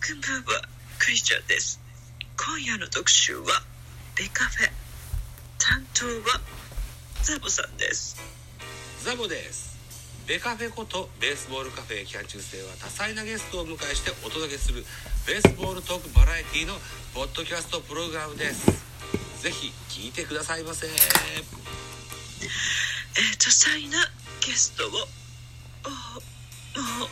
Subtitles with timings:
[0.00, 0.62] こんばんは、
[0.98, 1.78] クリスチャンです。
[2.34, 3.44] 今夜の特集は、
[4.16, 4.70] ベカフェ。
[5.58, 6.40] 担当は、
[7.22, 8.16] ザボさんです。
[9.04, 9.76] ザボです
[10.26, 14.86] ベカフェことベースボールカフェキャン中世は多彩なゲストをお迎えしてお届けする
[15.26, 16.72] ベースボールトークバラエティの
[17.14, 18.70] ポッドキャストプログラムです
[19.42, 20.94] ぜひ聞いてくださいませえー、
[23.38, 23.98] 多彩な
[24.40, 24.92] ゲストを、お、
[27.00, 27.08] も、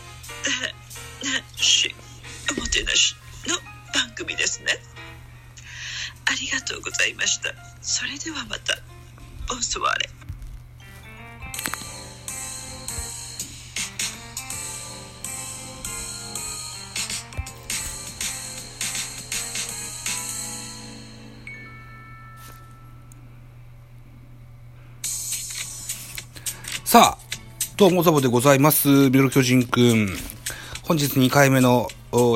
[1.23, 1.95] え、なし、
[2.51, 3.15] おもてなし
[3.47, 3.55] の
[3.93, 4.79] 番組ですね。
[6.27, 7.53] ありがとうございました。
[7.83, 8.77] それではまた、
[9.49, 10.11] ボンソワーレ。
[26.85, 27.19] さあ、
[27.77, 28.89] どうもザボでございます。
[28.89, 30.17] ミドル巨人くん。
[30.85, 31.89] 本日2回目の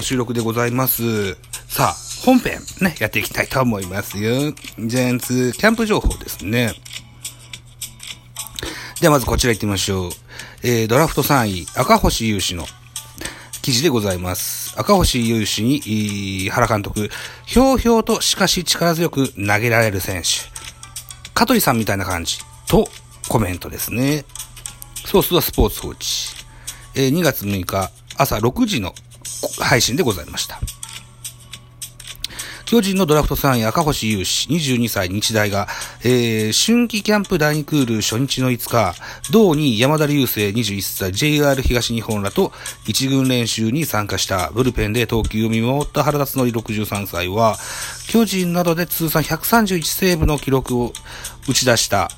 [0.03, 1.35] 収録でございます。
[1.67, 4.53] さあ、本編ね、やっていきたいと思いますよ。
[4.79, 6.75] ジャイアンツキャンプ情報ですね。
[9.01, 10.11] ではまずこちら行ってみましょう。
[10.63, 12.67] えー、ドラフト3位、赤星優志の
[13.63, 14.79] 記事でございます。
[14.79, 17.09] 赤星優志に、えー原監督、
[17.47, 20.29] ひょうひょうとしかし力強く投げられる選手。
[21.33, 22.39] 香取さんみたいな感じ。
[22.69, 22.89] と、
[23.29, 24.27] コメントですね。
[25.07, 26.35] ソースはスポーツ報知。
[26.95, 28.95] えー2月6日朝6時の
[29.61, 30.61] 配信でございました。
[32.73, 35.69] 巨人のドラフト3位赤星優志22歳日大が、
[36.05, 38.95] えー春季キャンプ第2クール初日の5日、
[39.31, 42.51] 同に山田流星21歳 JR 東日本らと
[42.87, 47.59] 一軍練習に参加したブルペンで投球を見守った原田則63歳は、
[48.09, 50.95] 巨人などで通算131セーブの記録を
[51.47, 52.09] 打ち出した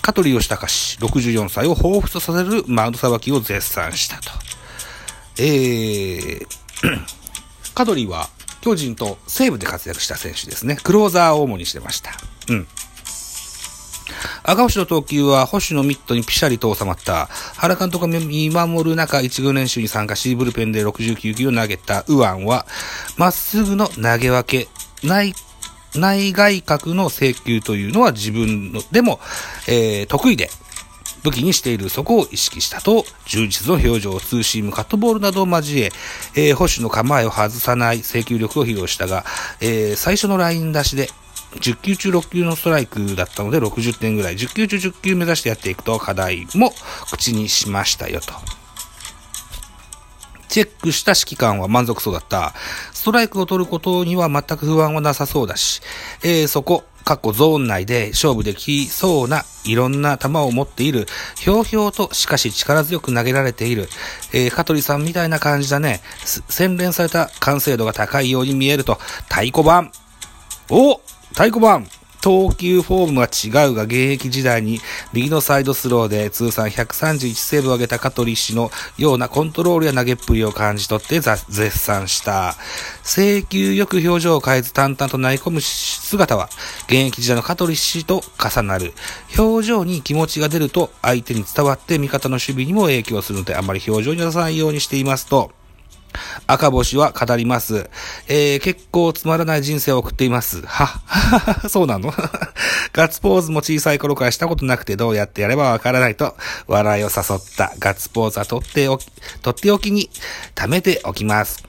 [0.00, 4.30] 香取義孝氏64歳を彷彿とさせるマウンドさばきを絶賛したと。
[5.38, 6.46] えー、
[7.74, 8.28] 香取は
[8.60, 10.78] 巨人と西武で活躍した選手ですね。
[10.82, 12.12] クローザーを主にしてました。
[12.48, 12.66] うん。
[14.42, 17.26] 赤星の投球は星のミットにピシャリと収まった。
[17.56, 22.66] 原監督が見守る中、一軍練習に参加し、ブルペンで69球を投げた右腕は、
[23.16, 24.68] まっすぐの投げ分け、
[25.06, 25.34] 内
[25.94, 29.20] 内外角の請求というのは自分のでも、
[29.66, 30.50] えー得意で
[31.22, 35.90] 武器にしているそこを意識したと、充実の表情、ツーシーム、カットボールなどを交え、
[36.34, 39.24] えー保守の構えを外さない制球力を披露したが、
[39.60, 41.08] えー最初のライン出しで、
[41.56, 46.72] 10球中6球のストライクだったので60点ぐらい、10球中10球目指してやっていくと課題も
[47.10, 48.32] 口にしましたよと。
[50.48, 52.54] チェックした指揮官は満足そうだった。
[52.92, 55.80] ストライクを取ることには全く不安はなさそうだし、
[56.22, 61.06] えーそこ、かっこゾーン内で勝負できそうないろんな球を持っている、
[61.38, 63.88] ひょうひょうとしかし力強く投げられている、
[64.34, 66.02] えー、香取さんみたいな感じだね。
[66.50, 68.96] 洗練された完成度が高いように見えると、
[69.30, 69.90] 太鼓判。
[70.68, 71.88] お太鼓判。
[72.20, 74.80] 投球フォームは違うが、現役時代に
[75.12, 82.56] 右のサイドスローで通算131セーブを挙げた香取氏のようなコントロールや投げっぷりを感じ取って絶賛した。
[83.02, 86.48] 制球よく表情を変えず淡々と投げ込む姿は、
[86.86, 88.92] 現役時代の香取氏と重なる。
[89.38, 95.52] 表情に気持ちが出ると相手に伝わって味方の守備にも影響するので、あまり表情に出さないようにしていますと、
[96.46, 97.90] 赤星は語ります。
[98.28, 100.62] えー、結構つまらない人生を送っています。
[100.66, 101.00] は、
[101.68, 102.12] そうなの？
[102.92, 106.36] ガッツポーズも小さい頃からしたことなくてどうやってやればわからないと
[106.66, 107.72] 笑いを誘った。
[107.78, 109.06] ガッツポーズは取っておき、
[109.42, 110.10] 取っておきに
[110.54, 111.64] 貯めておきます。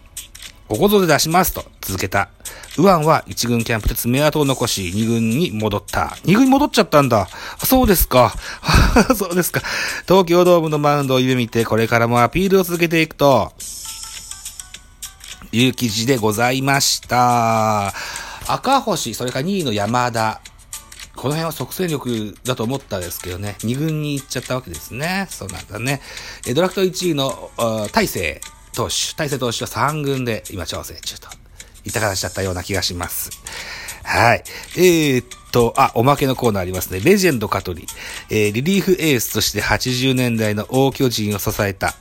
[0.67, 2.29] ここぞで出しますと続けた。
[2.77, 6.15] 右腕は一軍キャンプで爪痕を残し、二軍に戻った。
[6.23, 7.27] 二軍に戻っちゃったんだ。
[7.63, 8.33] そうですか。
[9.17, 9.61] そうですか。
[10.07, 13.51] 東京ドームのマウンドを夢見て、これからもアピールを続けていくと、
[15.51, 17.93] という記事でございました。
[18.47, 20.41] 赤星、それから2位の山田。
[21.15, 25.27] この辺は即戦力だと思ったんですけどね、2軍に行っちゃったわけですね。
[25.29, 26.01] そうなんだね。
[26.47, 27.51] えドラフト1位の
[27.91, 28.41] 大勢
[28.73, 29.15] 投手。
[29.17, 31.27] 大勢投手は3軍で今調整中と
[31.83, 33.31] いった形だったような気がします。
[34.03, 34.43] はい。
[34.77, 36.99] えー、っと、あ、おまけのコーナーありますね。
[36.99, 37.85] レジェンド香取。
[38.29, 41.95] えーリリーフエースとして80年代の大巨人を支えた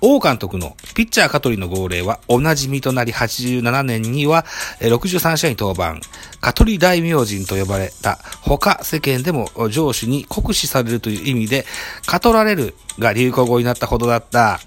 [0.00, 4.44] 王監督のピッチャー香取の号令はおなじみとなり87年には
[4.80, 6.00] 63試合に登板。
[6.40, 11.66] 香取大名人と呼ばれた他世間でも上司に酷使されるという意味で、
[12.06, 14.60] かとられるが流行語になったほどだった。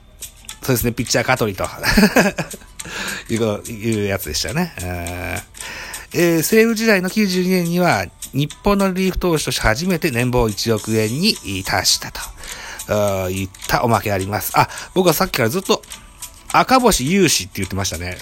[0.62, 1.66] そうですね、ピッチャー香取と。
[3.30, 4.74] いうこと、いうやつでしたね。
[4.78, 11.36] えー西武時代の92年には、日本のリリーフ投手として初めて年俸1億円に
[11.66, 12.20] 達したと。
[12.88, 14.52] 言ったおまけあります。
[14.56, 15.82] あ、僕はさっきからずっと、
[16.56, 18.18] 赤星勇士って言ってましたね。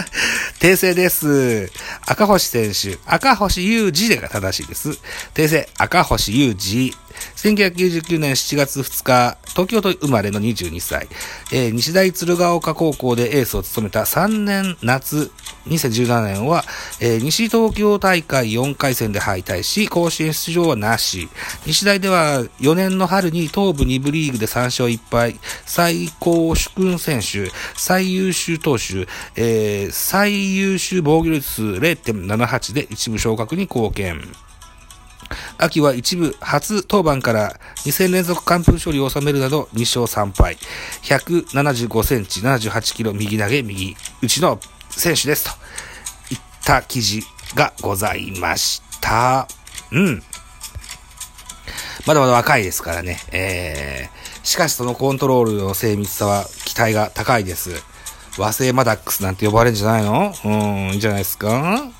[0.60, 1.72] 訂正です。
[2.04, 4.90] 赤星選手、赤星雄二でが正しいです。
[5.34, 6.94] 訂正、赤星雄二。
[7.36, 11.08] 1999年7月2日、東京都生まれの22歳、
[11.52, 15.30] えー、西大鶴ヶ丘高校でエースを務めた3年夏、
[15.66, 16.64] 2017年は、
[17.00, 21.28] えー、西東京大会4回戦で敗退し、甲子園出場はなし。
[21.66, 34.20] 西大では4年の春に東部2部リーグで3勝1敗、最高主君選手、最優秀投手、えー、最優秀防御率0.78で一部昇格に貢献。
[35.62, 40.56] 秋は一部初登板から2戦連続完封勝利を収めるなど2勝3敗。
[41.02, 44.58] 175センチ、78キロ右投げ右打ちの
[44.88, 45.50] 選手ですと
[46.34, 47.22] いった記事
[47.54, 49.46] がございました。
[49.92, 50.22] うん。
[52.06, 53.18] まだまだ若いですからね。
[53.30, 57.70] えー、しかしそのコントロールの精密さは期待が高いです。
[58.38, 60.32] 和製マダックスなんて呼ばれるんじゃないの？
[60.44, 60.52] うん、
[60.92, 61.90] いいんじゃないですか？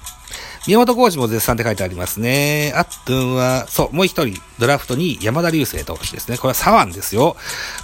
[0.66, 2.72] 宮本浩二も絶賛って書いてありますね。
[2.76, 6.36] あっとは、そう、もう一人、ドラフトに山田流星投手ですね。
[6.36, 7.36] これは左腕ですよ。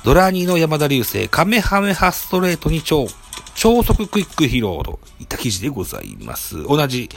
[0.05, 3.09] ドラ2の山田流星、カメハメハストレートに超、
[3.55, 6.63] 超速クイック疲労といった記事でございます。
[6.65, 7.09] 同じ、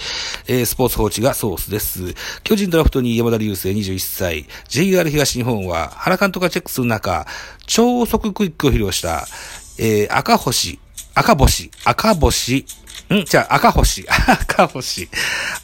[0.48, 2.16] えー、スポーツ報知がソースです。
[2.44, 7.28] 巨人ドラフトに山田流星21歳、JR 東日本は原監督がチェックする中、
[7.68, 9.28] 超速クイックを披露した、
[9.78, 10.80] えー、赤星、
[11.16, 12.66] 赤星、赤星、
[13.16, 15.10] んじゃあ、赤星、 赤星、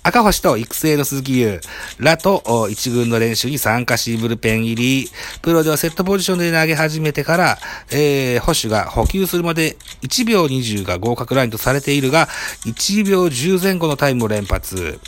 [0.03, 1.61] 赤星と育成の鈴木優
[1.99, 5.11] らと一軍の練習に参加し、ブルペン入り、
[5.41, 7.59] プロではセットポジションで投げ始めてから、
[7.91, 12.27] えー、保守が補給するまで1秒20が合格ラインとされているが、
[12.65, 14.99] 1秒10前後のタイムを連発。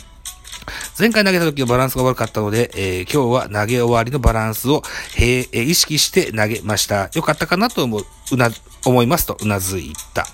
[0.98, 4.82] 前回投げた時のバランスが悪かったので、えー、今日は投げ終わりのバランスを、
[5.16, 7.10] えー、意識して投げました。
[7.14, 8.50] よかったかなと思う、うな、
[8.84, 10.26] 思いますとうなずいた。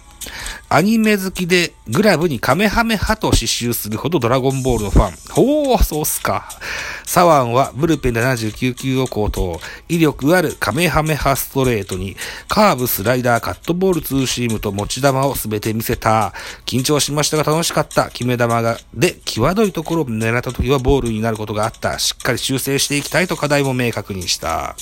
[0.68, 5.12] アニメ好きでグラブにカメハメハと刺繍するほどドラゴンボールのファン。
[5.32, 6.48] ほー、そうっすか。
[7.04, 9.60] サワンはブルペン79球を高騰。
[9.88, 12.16] 威力あるカメハメハストレートに
[12.48, 16.32] カーブ、スライダー、カットボール、ツーシームと持ち球をすべて見せた。
[16.66, 18.10] 緊張しましたが楽しかった。
[18.10, 21.98] 決め球が、で、際どいところを狙った時はボールになることがあった。
[21.98, 24.76] しっかり修正していきたいと課題も明確にした。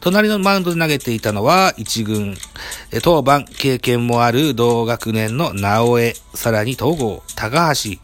[0.00, 2.36] 隣のマウンドで投げていたのは、一軍、
[3.02, 7.98] 当番経験もある同学年の直江、さらに東郷、高橋、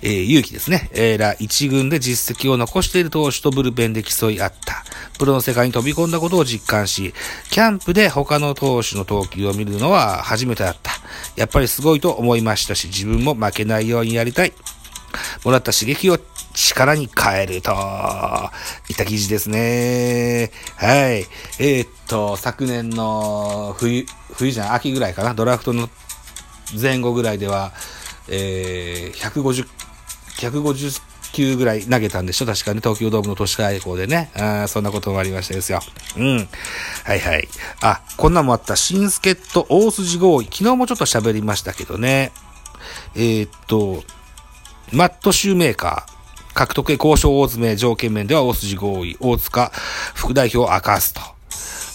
[0.00, 0.90] えー、勇気ですね。
[0.92, 4.84] えー、ら、一軍で実績を残している投手とブルペンで競い合った。
[5.18, 7.12] プロの世界に飛び込んだことを実感し、
[7.50, 10.92] キャンプで他の投手の投球を見るのは初めてだった。
[11.34, 14.52] やっぱりすごいと思いましたし、自分も負けないようにやりたい。
[15.44, 16.18] もらった刺激を
[16.58, 17.70] 力に変えると、
[18.88, 20.50] いった記事ですね。
[20.76, 21.24] はい。
[21.60, 25.88] えー、っと、昨年の冬、冬じゃない、秋ぐらいかな、ドラフトの
[26.80, 27.72] 前後ぐらいでは、
[28.28, 29.68] えー、150、
[30.40, 31.00] 150
[31.32, 34.30] 球ぐらい投げたんでしょ確かに東京ドームの都市開港でね。
[34.34, 35.78] あそんなこともありましたですよ。
[36.16, 36.48] うん。
[37.04, 37.48] はいはい。
[37.82, 38.74] あ、こんなもあった。
[38.74, 40.46] 新助っ人大筋合意。
[40.46, 42.32] 昨日もちょっと喋りましたけどね。
[43.14, 44.02] えー、っと、
[44.92, 46.17] マットシューメーカー。
[46.58, 49.16] 獲得へ交渉大詰め条件面では大筋合意。
[49.20, 49.70] 大塚
[50.12, 51.20] 副代表を明かすと。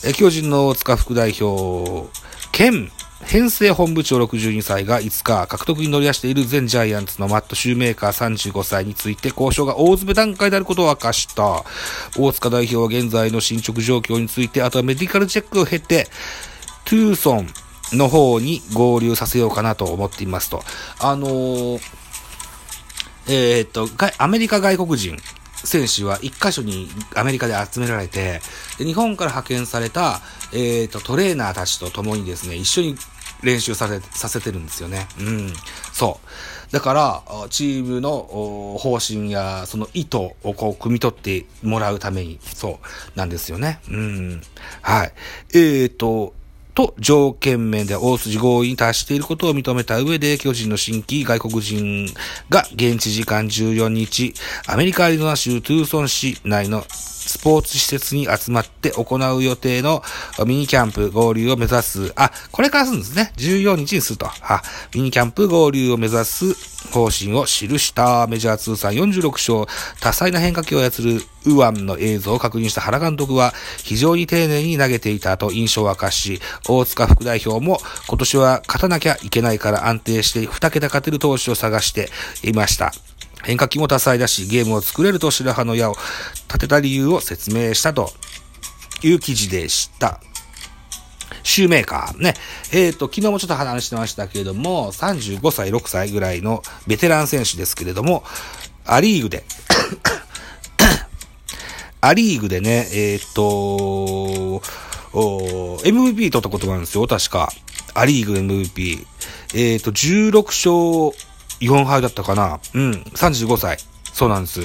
[0.07, 2.07] え巨人の大塚副代表、
[2.53, 2.89] 兼
[3.25, 11.65] 編成本部長62歳が5日、獲得に乗り出している全ジャイアンツのマット・シューメーカー35歳について交渉が大詰め段階であることを明かした。
[12.17, 16.07] 大塚代表は現在の進捗状況について、あとはメディカルチェックを経て、
[16.85, 17.49] トゥーソン
[17.91, 20.63] の方に合流させようかなと思っていますと。
[20.99, 22.02] あのー
[23.27, 23.87] えー、っと、
[24.17, 25.17] アメリカ外国人
[25.63, 28.41] 選手は一箇所にアメリカで集められて、
[28.77, 32.95] で日本から派遣された、えー、っと、トレーナーたちと共にですね、一緒に
[33.43, 35.07] 練習させ、させてるんですよね。
[35.19, 35.53] うん。
[35.91, 36.73] そう。
[36.73, 42.79] だから、チームの方針やその意図をこう、汲み取ってもらうために、そ
[43.15, 43.79] う、なんですよね。
[43.89, 44.41] うん。
[44.81, 45.13] はい。
[45.53, 46.33] えー、っと、
[46.73, 52.07] と条件面で大筋合意に達していることを認めた上で、巨人の新規外国人
[52.49, 54.33] が現地時間14日、
[54.67, 56.83] アメリカアリゾナ州トゥーソン市内の
[57.27, 60.03] スポーツ施設に集まって行う予定の
[60.45, 63.31] ミニキャンプ合流を目指す、あ、これからするんですね。
[63.37, 64.27] 14日にすると。
[64.27, 64.61] あ、
[64.93, 66.53] ミニキャンプ合流を目指す
[66.91, 69.65] 方針を記したメジャー通算46勝、
[69.99, 73.53] 多彩な変化球を操るウワンの映像を確認した原監督は
[73.83, 82.09] 非常に丁寧に投げていたと印象を明かし、大塚副代表も今年は勝たなきゃいけないから安定して2桁勝てる投手を探して
[82.43, 82.91] いました。
[83.43, 85.95] 変化球も多彩だし、ゲームを作れると白羽の矢を
[86.47, 88.09] 立てた理由を説明したと
[89.03, 90.21] いう記事でした。
[91.43, 92.33] シューメーカーね。
[92.71, 98.23] えっ、と、昨日もちょっと話してましたけれども、35歳、6歳ぐらいのベテラン選手ですけれども、
[98.85, 99.43] アリーグで、
[102.01, 104.61] アリーグでね、えっ、と、
[105.11, 107.51] MVP 取ったことなんですよ、確か。
[107.93, 109.05] アリーグ MVP。
[109.53, 111.32] えっ、と、16勝
[111.69, 112.59] 4敗だったかな。
[112.73, 113.77] うん、35歳。
[114.13, 114.61] そうなんです。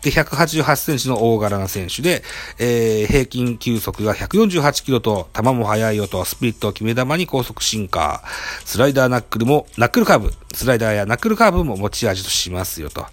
[0.00, 2.22] で、188センチの大柄な選手で、
[2.58, 8.24] えー、平均球速が148キロと、球も速いよと、スピリットを決め球に高速進化。
[8.64, 13.06] スライダーナックルも、ナックルカーブ、スライダーやナックルカーブも持ち味としますよと。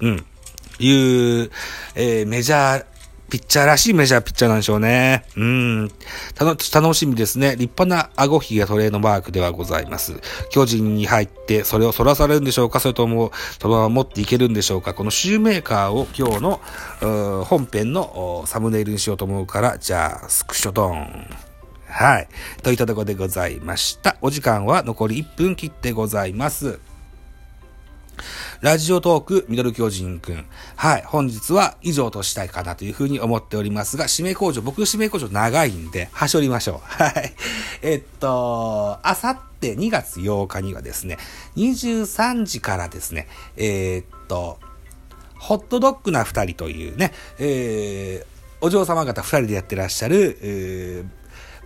[0.00, 0.26] うん。
[0.80, 0.92] い
[1.44, 1.50] う、
[1.94, 2.84] えー、メジャー
[3.30, 5.24] ピッチャーらしいメジャーピッチャーなんでしょうね。
[5.36, 5.90] うん。
[6.38, 7.56] 楽しみですね。
[7.56, 10.14] 立派な顎ひげトレードマークではございます。
[10.50, 12.80] 巨人に入って、それを反らされるんでしょうか？
[12.80, 14.94] それとも、そのまま持っていけるんでしょうか？
[14.94, 21.26] このシューメーカーを今日の、本編のサムネイルにしようと思うから、じゃあ、スクショドン。
[21.86, 22.28] はい。
[22.62, 24.16] といったところでございました。
[24.20, 26.80] お時間は残り1分切ってございます。
[28.60, 30.46] ラジオトーク、ミドル巨人くん。
[30.76, 31.02] はい。
[31.04, 36.80] 本日は以上としたいかなというふうに思っておりますが、指名工場、僕指名工場長いんで、はしょりましょう。
[36.84, 37.34] はい。
[37.82, 41.18] えっと、あさって2月8日にはですね、
[41.56, 44.58] 23時からですね、えー、っと、
[45.38, 51.17] ホットドッグな二人というね、えー、お嬢様方二人でやってらっしゃる、えー、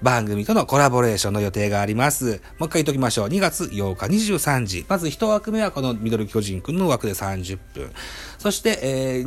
[0.03, 2.25] 番組とのコラボレーションの予定があります。
[2.27, 2.35] もう
[2.67, 3.29] 一回言っときましょう。
[3.29, 4.87] 2月8日23時。
[4.89, 7.93] まず一枠目はこのミドル巨人くんの枠で30分。
[8.39, 9.27] そして、えー、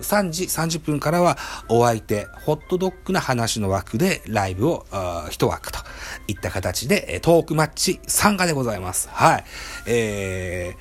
[0.00, 4.86] 23時30分からはお相手、ホットドッグな話の枠でライブを
[5.30, 5.78] 一枠と
[6.26, 9.08] いった形でトークマッチ参加でございます。
[9.12, 9.44] はい。
[9.86, 10.74] え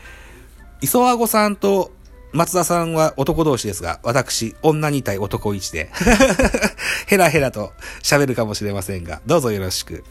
[0.81, 1.91] ー、磯和子さんと
[2.33, 5.89] 松田さんは男同士ですが、私、女2対男1で
[7.07, 10.03] ヘラヘラと喋るかもしれませんが、どうぞよろしく。